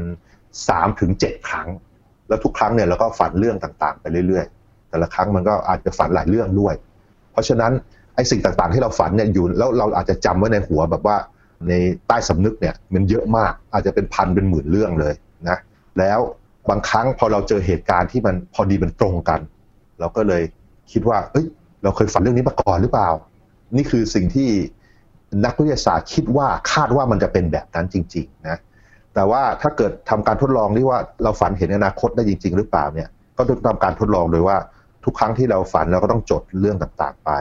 [0.50, 1.68] 3ถึง7ครั้ง
[2.28, 6.74] แล้วทุกครั้งเนี่ยเราก็ฝันเรื่องต่างๆ ไปเรื่อยๆ แต่ละครั้งมันก็อาจจะฝันหลายเรื่องด้วย
[7.32, 7.72] เพราะฉะนั้น
[8.16, 11.18] ไอ้สิ่งต่างๆ ที่เราฝันเนี่ยอยู่แล้วเราอาจจะจำไว้ในหัวแบบว่า
[11.70, 11.74] ใน
[12.08, 15.14] ใต้สำนึกเนี่ยมันเยอะมากอาจจะเป็นพันเป็นหมื่นเรื่องเลย
[15.50, 15.58] นะ
[16.00, 16.20] แล้ว
[16.70, 19.40] บางครั้งพอเราเจอเหตุการณ์ที่มันพอดีมันตรงกัน
[20.00, 20.44] เราก็เลย
[20.92, 21.46] คิดว่าเอ้ย
[21.84, 23.10] เราเคยฝันเรื่องนี้มาก่อนหรือเปล่า
[23.76, 24.50] นี่คือสิ่งที่
[25.46, 28.58] นักวิทยาศาสตร์คิดว่าคาดว่ามันจะเป็นแบบนั้นจริงๆนะ
[29.14, 34.58] แต่ว่าถ้าเกิดทำการทดลองที่ว่าเราฝันเห็นอนาคตได้จริง ๆ หรือเปล่าเนี่ยก็ต้องทำการทดลองโดยว่า
[35.06, 37.32] ทุกครั้งที่เราฝันเราก็ต้องจดเรื่องต่างๆไป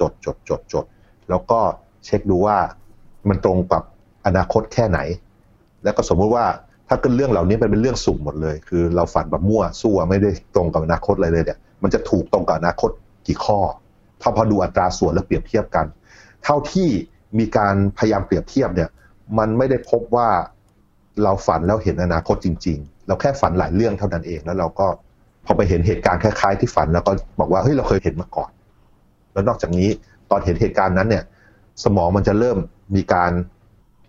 [0.00, 0.84] จดจดจดจด
[1.28, 1.60] แล้วก็
[2.04, 2.56] เช็คดูว่า
[3.28, 3.82] มันตรงกับ
[4.26, 4.98] อนาคตแค่ไหน
[5.84, 6.46] แล้วก็สมมุติว่า
[6.88, 12.90] ถ้าเกิดเรื่องเหล่านี้เป็นเรื่องสุ่มหมดเลย คือเราฝันแบบมั่วซั่วไม่ได้ตรงกับอนาคตอะไรเลยเนี่ยมันจะถูกตรงกับอนาคต
[13.26, 13.60] กี่ข้อ
[14.22, 15.86] ถ้าพอดูอัตราส่วนแล้วเปรียบเทียบกัน
[16.44, 16.88] เท่าที่
[17.38, 18.88] มีการพยายามเปรียบเทียบเนี่ย
[19.38, 20.28] มันไม่ได้พบว่า
[21.22, 24.86] เราฝันแล้วเห็นอนาคตจริง ๆ เราแค่ฝันหลายเรื่องเท่านั้นเองแล้วเราก็
[25.44, 28.50] พอไปเห็นเหตุการณ์คล้ายๆที่ฝันแล้วก็บอกว่าเฮ้ยเราเคยเห็นมาก่อน
[29.32, 29.90] แล้วนอกจากนี้
[30.30, 31.24] ตอนเห็นเหตุการณ์นั้นเนี่ย
[31.84, 32.58] สมองมันจะเริ่ม
[32.96, 33.32] มีการ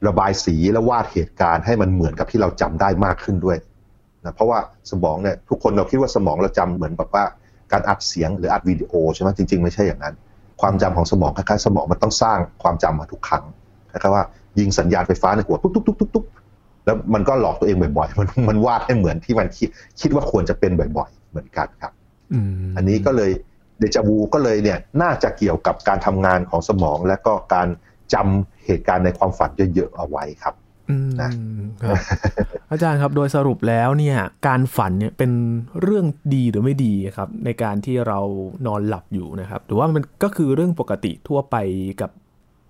[0.07, 3.57] ระบายสีและวาดเหตุการณ์ให้มันเหมือนกับที่เราจำได้มากขึ้นด้วย
[4.25, 4.59] นะเพราะว่า
[4.91, 7.23] สมองเนี่ยทุกคนเราคิดว่าสมองเราจำเหมือนแบบว่า
[7.71, 10.15] การอัดเสียงหรืออัดวิดีโอใช่ไหมจริง ๆ ไม่ใช่อย่างนั้น
[10.61, 13.43] ความจำของสมองคล้ายๆสมองมันต้องสร้างความจำมาทุกครั้ง
[13.91, 14.23] คล้ายๆว่า
[14.59, 16.25] ยิงสัญญาณไฟฟ้าในหัวตุ๊กตุ๊กตุ๊กตุ๊กตุ๊ก
[16.85, 19.69] แล้วมันก็หลอกตัวเองบ่อยๆ มันมันวาดให้เหมือนที่มันคิด
[20.01, 21.91] คิดว่าควรจะเป็นบ่อยๆ เหมือนกันครับ
[22.77, 23.31] อันนี้ก็เลย
[23.79, 27.67] เดจาวูก็เลยเนี่ยน่าจะเกี่ยวกับการทำงานของสมอง และก็การ
[28.13, 30.53] จำเหตุการณ์ในความฝันเยอะๆเอาไว้ครับ
[31.21, 31.31] นะ
[32.71, 35.31] อาจารย์ครับโดยสรุปแล้วเนี่ยการฝันเนี่ยเป็น
[35.81, 38.19] เรื่องดีหรือไม่ดีครับ ในการที่เรา
[38.67, 41.55] นอนหลับอยู่นะครับ หรือว่ามันก็คือเรื่องปกติทั่วไป
[42.01, 42.11] กับ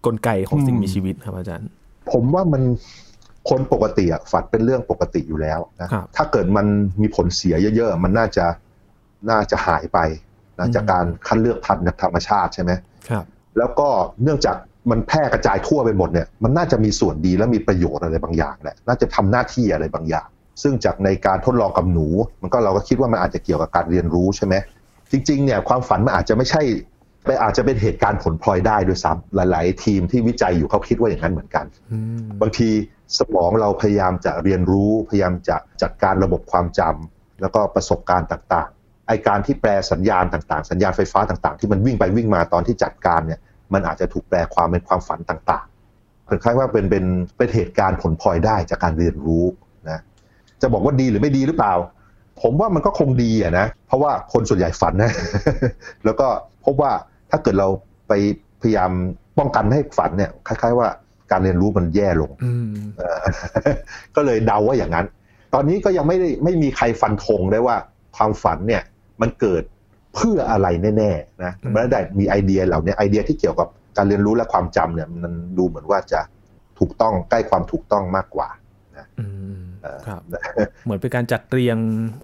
[0.05, 1.69] กลไกของสิ่งมีชีวิตครับอาจารย์
[2.11, 2.63] ผมว่ามัน
[3.49, 6.67] คนปกติอะฝันเป็นเรื่องปกติอยู่แล้วนะถ้าเกิดมัน
[7.01, 8.45] มีผลเสียเยอะๆ มันน่าจะ
[9.29, 9.99] น่าจะหายไป
[10.59, 12.71] นะจากการคัดเลือกพันธุ์ธรรมชาติใช่ไหม
[13.09, 13.25] ครับ
[13.57, 13.87] แล้วก็
[14.23, 14.57] เนื่องจาก
[14.91, 20.27] มันแพร่กระจายทั่วไปหมดเนี่ยมันน่าจะมีส่วนดีและมีประโยชน์อะไรบางอย่างแหละน่าจะทำหน้าที่อะไรบางอย่าง
[20.61, 22.07] ซึ่งจากในการทดลองกับหนู
[22.41, 24.55] มันก็เราก็คิดว่ามันอาจจะเกี่ยวกับการเรียนรู้ใช่ไหม
[25.11, 26.61] จริงๆเนี่ยความฝันมันอาจจะไม่ใช่
[27.25, 31.65] ไปอาจจะเป็นเหตุการณ์ผลพลอยได้ด้วยซ้ำหลาย ๆ ทีมที่วิจัยอยู่เขาคิดว่าอย่างนั้นเหมือนกัน
[32.41, 32.69] บางที
[33.19, 43.39] สมองเราพยายามจะเรียนรู้พยายามจะจัดการระบบความจำแล้วก็ประสบการณ์ต่างๆไอการที่แปลสัญญาณต่างๆ สัญญาณไฟฟ้าต่างๆ ที่มันวิ่งไปวิ่งมาตอนที่จัดการเนี่ย
[43.73, 47.05] มันอาจจะถูกแปลความเป็นความฝันต่างๆคล้ายว่าเป็นเป็น
[47.37, 49.43] เป็นเหตุการณ์ผลพลอยได้จากการเรียนรู้
[49.89, 49.99] นะ
[50.61, 51.73] จะบอกว่าดีหรือไม่ดีหรือเปล่า
[52.41, 55.11] ผมว่ามันก็คงดีอะนะเพราะว่าคนส่วนใหญ่ฝันนะ
[56.05, 56.27] แล้วก็
[56.65, 56.91] พบว่า
[57.31, 57.67] ถ้าเกิดเรา
[58.07, 58.13] ไป
[58.61, 58.91] พยายาม
[59.37, 60.87] ป้องกันให้ฝันเนี่ยคล้าย ๆ ว่า
[61.31, 62.31] การเรียนรู้มันแย่ลง
[64.15, 65.05] ก็เลยเดาว่าอย่างนั้น
[65.53, 67.75] ตอนนี้ก็ยังไม่ได้ไม่มีใครฟันธงได้ว่า
[68.15, 68.83] ความฝันเนี่ย
[69.21, 69.63] มันเกิด
[70.15, 70.67] เพื่ออะไร
[70.97, 73.67] แน่ๆนะมันได้มีไอเดียเหล่านี้ไอเดียที่เกี่ยวกับ
[73.97, 76.21] การเรียนรู้และความจำเนี่ยมันดูเหมือนว่าจะ
[76.79, 78.49] ถูกต้องใกล้ความถูกต้องมากกว่า
[78.97, 79.05] นะ
[80.07, 80.21] ครับ
[80.85, 81.77] เหมือนเป็นการจัดเรียง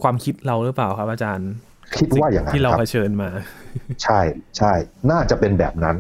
[0.04, 1.50] ความคิดเราหรือเปล่าครับ อาจารย์
[2.00, 3.30] คิดว่าอย่างนั้นที่เราเผชิญมา
[4.04, 4.20] ใช่
[4.58, 4.74] ใช่
[5.12, 5.96] น่าจะเป็นแบบนั้น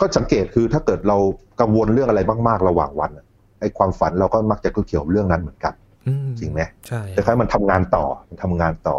[0.00, 1.16] ก็สังเกตคือถ้าเกิดเรา
[1.60, 3.10] กังวลเรื่องอะไรมาก ๆ ระหว่างวัน
[3.60, 5.74] ไอ้ความฝันเราก็มักจะเกี่ยวเรื่องนั้นเหมือนกัน
[6.40, 8.96] จริงไหมใช่แต่คล้ายมันทำงานต่อมันทำงานต่อ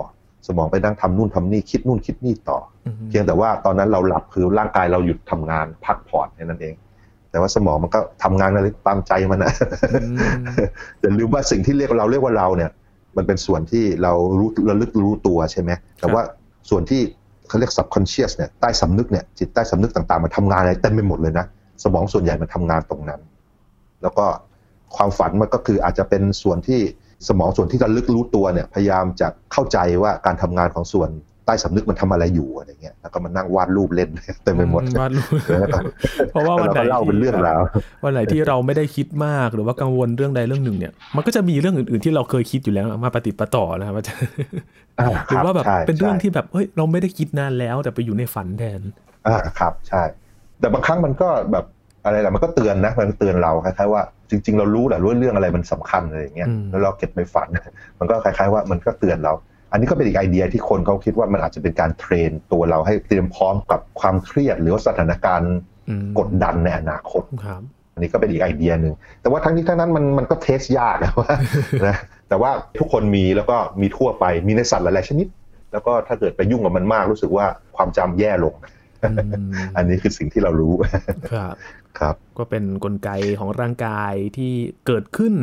[0.48, 2.60] สมองไปนั่งทำนู่นทำนี่คิดนู่นคิดนี่ต่อ
[3.10, 6.76] เพียงแต่ว่าตอนนั้นเราหลับคือร่างกายเราหยุดทำงานพักผ่อนแค่นั้นเอง
[7.32, 9.54] แต่ว่าสมองมันก็ทำงานอะไรตามใจมันนะ
[11.02, 12.72] อย่าลืมว่าสิ่งที่เรียกเราเรียกว่าเราเนี่ย
[13.18, 16.22] มันเป็นส่วนที่เรารู้ระลึกรู้ตัวใช่ไหมแต่ว่า
[16.70, 17.02] ส่วนที่
[17.48, 21.46] เขาเรียก subconscious เนี่ยใต้สำนึกเนี่ยจิตใต้สำนึกต่างๆมันทางานอะไรเต็มไปหมดเลยนะ
[21.84, 23.22] สมองส่วนใหญ่มันทำงานตรงนั้น
[24.02, 24.26] แล้วก็
[24.96, 26.82] ความฝันมันก็คืออาจจะเป็นส่วนที่
[27.28, 31.10] สมองส่วนที่ระลึกรู้ตัวเนี่ยพยายามจะเข้าใจว่าการทำงานของส่วน
[31.46, 34.10] ใต้สำนึกมันทำอะไรอยู่อะไรเงี้ยแล้วก็มานั่งวาดรูปเล่น
[34.44, 35.32] เต็มไปหมดวาดรูป
[36.32, 37.62] เพราะว่าวันไหนเล่าเป็นเรื่องราว
[38.04, 44.30] วันไหนที่เราไม่ได้คิดมากหรือว่ากังวลเรื่องใดเรื่องหนึ่งเนี่ย มันก็จะมีเรื่องอื่นๆที่เราเคยคิดอยู่แล้วมาปฏิปต่อนะครับอาจารย์
[45.28, 48.82] หรือว่าแบบเป็นเรื่องที่แบบเฮ้ยเราไม่ได้คิดนานแล้ว แต่ไปอยู่ในฝันแทน
[49.28, 50.02] อ่าครับใช่
[50.60, 51.66] แต่บางครั้งมันก็แบบ
[52.06, 57.48] อะไรแหละมันก็เตือนนะมันเตือนเราคล้ายๆว่า จริง ๆ เรารู้แหละรู้เรื่องอะไรมันสำคัญอะไรอย่างเงี้ยแล้วเราเก็บไปฝัน
[58.00, 59.34] มันก็คล้ายๆว่ามันก็เตือนเรา
[59.72, 65.54] อันนี้ก็เป็นอีกไอเดียที่คนเขาคิดว่ามันอาจจะเป็นการเทรนตัวเราให้เตรียมพร้อมกับความเครียดหรือว่าสถานการณ์
[66.20, 67.24] กดดันในอนาคต
[67.94, 71.34] อันนี้ก็เป็นอีกไอเดียหนึ่งแต่ว่าทั้งนี้ทั้งนั้นมันมันก็เทสยากนะว่า
[71.88, 71.98] นะ
[72.30, 75.28] แต่ว่าทุกคนมีแล้วก็มีทั่วไปมีในสัตว์หลายๆชนิด
[75.72, 78.54] แล้วก็ถ้าเกิดไปยุ่งกับมันมากรู้สึกว่าความจำแย่ลง
[79.78, 80.74] อันนี้คือสิ่งที่เรารู้
[81.32, 81.56] ครับ
[82.00, 83.10] ครับ ก็เป็นนกลไก
[83.40, 84.52] ของร่างกายที่
[84.88, 85.34] เกิดขึ้น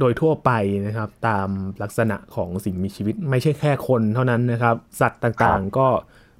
[0.00, 0.50] โดยทั่วไป
[0.86, 1.48] นะครับ ตาม
[1.82, 5.88] ลักษณะของสิ่งมีชีวิตไม่ใช่แค่คนเท่านั้นนะครับ สัตว์ต่างๆก็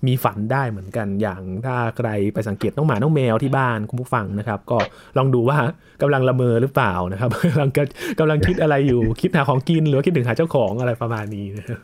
[0.07, 4.79] มีฝันได้เหมือนกันอย่างถ้าใครไปสังเกตน้องหมาน้องแมวที่บ้านคุณผู้ฟังนะครับ ก็
[5.19, 5.59] ลองดูว่า
[6.03, 7.71] กำลังละเมอหรือเปล่านะครับกำลัง
[8.19, 11.81] กำลังคิดอะไรอยู่คิดหาของกินหรือคิดถึงหาเจ้าของอะไรประมาณนี้นะครับ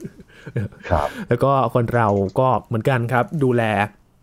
[0.91, 2.09] ครับแล้วก็คนเรา
[2.41, 3.63] ก็เหมือนกันครับ ดูแล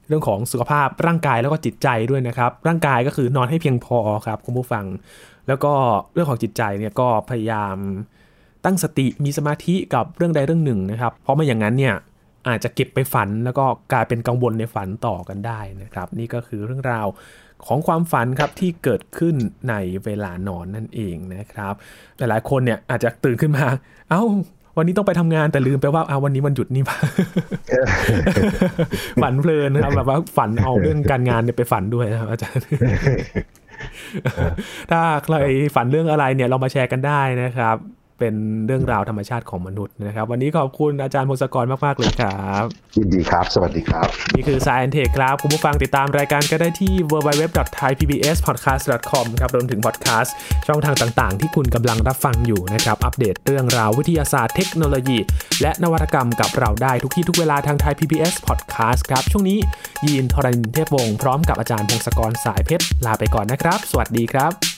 [0.08, 4.86] เรื่องของสุขภาพร่างกายแล้วก็จิตใจด้วยนะครับ ร่างกายก็คือนอนให้เพียงพอครับคุณผู้ฟัง
[5.48, 5.74] แล้วก็
[6.14, 7.76] เรื่องของจิตใจเนี่ยก็พยายาม
[8.66, 11.96] ตั้งสติมีสมาธิกับเรื่องใดเรื่องหนึ่งนะครับ เพราะไม่อย่างนั้นเนี่ย
[12.48, 17.08] อาจจะเก็บไปฝันแล้วก็กลายเป็นกังวลในฝันต่อกันได้นะครับ นี่ก็คือเรื่องราว
[17.66, 19.36] ของความฝันครับที่เกิดขึ้น
[19.70, 19.74] ใน
[20.06, 21.74] เวลานอนนั่นเองนะครับ
[22.18, 23.66] หลายๆคนเนี่ยอาจจะตื่นขึ้นมา
[24.10, 24.24] เอ้า
[24.78, 26.84] วันนี้ต้องไปทำงานแต่ลืมไปว่าอาวันนี้วันหยุดนี่
[29.22, 32.64] ฝันเพลินนะครับแบบว่าฝันเอาเรื่องการงานเนี่ยไปฝันด้วยนะครับอาจารย์
[34.92, 35.36] ถ้าใคร
[35.76, 37.78] ฝันเรื่องอะไรเนี่ยเรามาแชร์กันได้นะครับ
[38.20, 38.36] เป็น
[38.68, 42.64] เรื่องราวธรรมชาติของมนุษย์นะครับ วันนี้ขอบคุณอาจารย์พงศกรมาก ๆ เลยครับ
[42.98, 50.34] ยินดีครับ สวัสดีครับ นี่คือ Science Tech ครับ คุณผู้ฟังติดตามรายการก็ได้ที่ www.thaipbspodcast.com ครับรวมถึงพอดแคสต์
[50.68, 55.18] ช่องทางต่างๆ ที่คุณกำลังรับฟังอยู่นะครับ อัปเดตเรื่องราววิทยาศาสตร์เทคโนโลยี
[55.62, 59.60] และนวัตกรรมกับเราได้ทุกที่ทุกเวลาทางไทย PBS Podcast ครับช่วงนี้
[60.06, 64.73] ยีนทรณินเทพวงศ์พร้อมกับอาจารย์พงศกรสายเพชรลาไปก่อนนะครับ สวัสดีครับ